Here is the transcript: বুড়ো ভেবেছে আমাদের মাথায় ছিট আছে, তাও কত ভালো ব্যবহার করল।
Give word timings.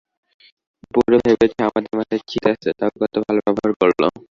বুড়ো 0.93 1.17
ভেবেছে 1.25 1.59
আমাদের 1.67 1.93
মাথায় 1.99 2.21
ছিট 2.29 2.43
আছে, 2.53 2.69
তাও 2.79 2.91
কত 2.95 3.15
ভালো 3.25 3.39
ব্যবহার 3.45 3.71
করল। 3.81 4.01